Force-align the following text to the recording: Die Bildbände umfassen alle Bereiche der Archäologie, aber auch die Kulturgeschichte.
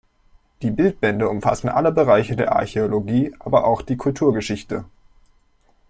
Die 0.63 0.71
Bildbände 0.71 1.29
umfassen 1.29 1.69
alle 1.69 1.91
Bereiche 1.91 2.35
der 2.35 2.53
Archäologie, 2.55 3.35
aber 3.39 3.65
auch 3.65 3.83
die 3.83 3.97
Kulturgeschichte. 3.97 4.85